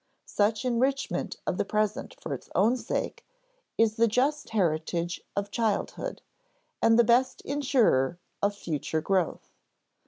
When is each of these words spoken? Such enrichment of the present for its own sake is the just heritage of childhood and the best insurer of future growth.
Such 0.25 0.65
enrichment 0.65 1.35
of 1.45 1.59
the 1.59 1.63
present 1.63 2.15
for 2.19 2.33
its 2.33 2.49
own 2.55 2.75
sake 2.75 3.23
is 3.77 3.97
the 3.97 4.07
just 4.07 4.49
heritage 4.49 5.21
of 5.35 5.51
childhood 5.51 6.23
and 6.81 6.97
the 6.97 7.03
best 7.03 7.41
insurer 7.41 8.17
of 8.41 8.55
future 8.55 9.01
growth. 9.01 9.51